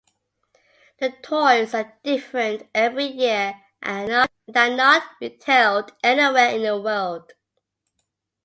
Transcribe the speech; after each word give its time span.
The 0.97 1.11
toys 1.21 1.75
are 1.75 1.95
different 2.01 2.67
every 2.73 3.05
year 3.05 3.61
and 3.83 4.11
are 4.11 4.27
not 4.71 5.03
retailed 5.21 5.93
anywhere 6.03 6.49
in 6.55 6.63
the 6.63 6.81
world. 6.81 7.33